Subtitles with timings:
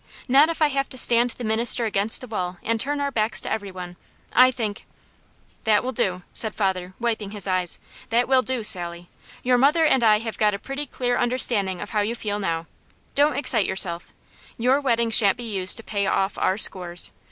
[0.27, 3.39] Not if I have to stand the minister against the wall, and turn our backs
[3.41, 3.97] to every one.
[4.33, 4.87] I think"
[5.65, 7.77] "That will do!" said father, wiping his eyes.
[8.09, 9.09] "That will do, Sally!
[9.43, 12.65] Your mother and I have got a pretty clear understanding of how you feel, now.
[13.13, 14.11] Don't excite yourself!
[14.57, 17.11] Your wedding shan't be used to pay off our scores.